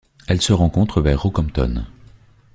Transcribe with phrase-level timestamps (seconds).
[0.27, 1.85] Elle se rencontre vers Rockhampton.